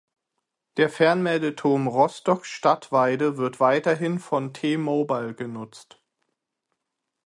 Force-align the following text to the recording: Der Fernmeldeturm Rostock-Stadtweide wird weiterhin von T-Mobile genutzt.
Der 0.77 0.89
Fernmeldeturm 0.89 1.85
Rostock-Stadtweide 1.85 3.37
wird 3.37 3.59
weiterhin 3.59 4.17
von 4.17 4.51
T-Mobile 4.51 5.35
genutzt. 5.35 6.01